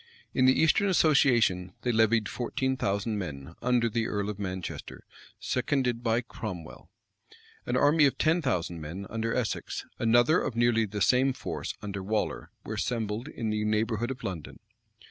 [0.33, 5.05] In the eastern association they levied fourteen thousand men, under the earl of Manchester,
[5.39, 6.89] seconded by Cromwell.[*]
[7.67, 12.01] An army of ten thousand men, under Essex; another of nearly the same force, under
[12.01, 14.57] Waller, were assembled in the neighborhood of London.